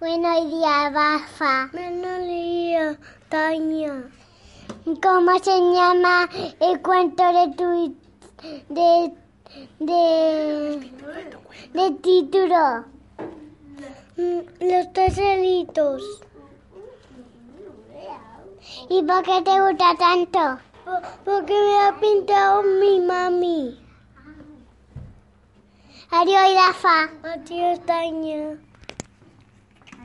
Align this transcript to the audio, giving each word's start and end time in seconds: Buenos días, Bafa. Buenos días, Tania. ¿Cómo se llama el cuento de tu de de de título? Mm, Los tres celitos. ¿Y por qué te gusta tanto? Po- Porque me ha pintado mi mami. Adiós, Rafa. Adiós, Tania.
Buenos 0.00 0.50
días, 0.50 0.92
Bafa. 0.92 1.68
Buenos 1.72 2.18
días, 2.26 2.96
Tania. 3.28 4.04
¿Cómo 5.02 5.38
se 5.40 5.58
llama 5.72 6.28
el 6.60 6.80
cuento 6.82 7.24
de 7.32 7.54
tu 7.56 7.96
de 8.68 9.12
de 9.80 10.92
de 11.74 11.90
título? 12.02 12.84
Mm, 14.16 14.40
Los 14.60 14.92
tres 14.92 15.14
celitos. 15.14 16.02
¿Y 18.90 19.02
por 19.02 19.22
qué 19.22 19.42
te 19.42 19.60
gusta 19.60 19.94
tanto? 19.98 20.60
Po- 20.84 21.00
Porque 21.24 21.52
me 21.52 21.78
ha 21.80 21.96
pintado 22.00 22.62
mi 22.62 23.00
mami. 23.00 23.78
Adiós, 26.10 26.54
Rafa. 26.54 27.10
Adiós, 27.34 27.80
Tania. 27.84 28.58